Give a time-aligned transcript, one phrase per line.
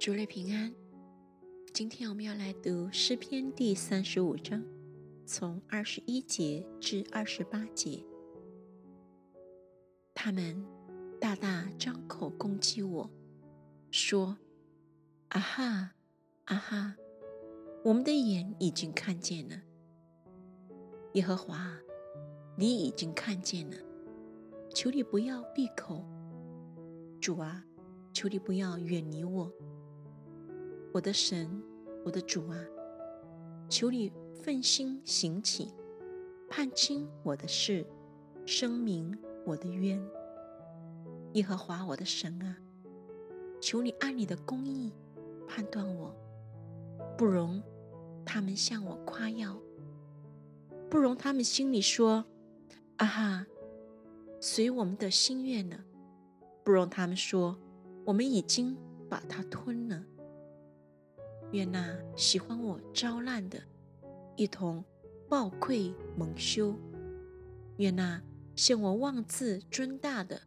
[0.00, 0.74] 主日平安。
[1.74, 4.64] 今天我们要来读诗篇第三十五章，
[5.26, 8.02] 从二十一节至二十八节。
[10.14, 10.64] 他们
[11.20, 13.10] 大大张口攻击我，
[13.90, 14.38] 说
[15.28, 15.92] ：“啊哈，
[16.46, 16.96] 啊哈！
[17.84, 19.60] 我们的眼已经看见了，
[21.12, 21.76] 耶和华，
[22.56, 23.76] 你已经看见了。
[24.74, 26.02] 求你不要闭口，
[27.20, 27.62] 主啊，
[28.14, 29.52] 求你不要远离我。”
[30.92, 31.62] 我的神，
[32.04, 32.58] 我的主啊，
[33.68, 34.12] 求你
[34.42, 35.72] 奋心行起，
[36.48, 37.86] 判清我的事，
[38.44, 39.16] 声明
[39.46, 40.02] 我的冤。
[41.34, 42.56] 耶和华我的神啊，
[43.60, 44.92] 求你按你的公义
[45.46, 46.12] 判断我，
[47.16, 47.62] 不容
[48.24, 49.56] 他们向我夸耀，
[50.90, 52.24] 不容他们心里说
[52.98, 53.46] ：“啊哈，
[54.40, 55.84] 随我们的心愿呢。”
[56.64, 57.56] 不容他们说
[58.04, 58.76] ：“我们已经
[59.08, 60.04] 把它吞了。”
[61.52, 63.60] 愿那喜欢我招难的，
[64.36, 64.84] 一同
[65.28, 66.74] 暴愧蒙羞；
[67.78, 68.22] 愿那
[68.54, 70.40] 向我妄自尊大的，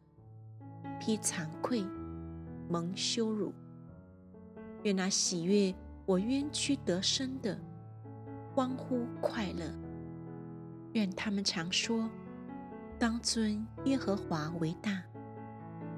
[0.99, 1.85] 披惭愧
[2.69, 3.51] 蒙羞辱；
[4.83, 7.59] 愿那喜悦我冤屈得生的，
[8.55, 9.65] 欢呼快乐；
[10.93, 12.09] 愿他们常说：
[12.97, 15.03] 当尊耶和华为大，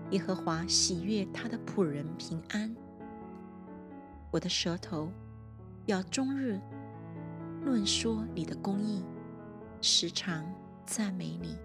[0.09, 2.75] 耶和华喜悦他的仆人平安。
[4.35, 5.09] 我的舌头
[5.85, 6.59] 要终日
[7.63, 9.01] 论说你的公义，
[9.79, 10.45] 时常
[10.85, 11.57] 赞美你。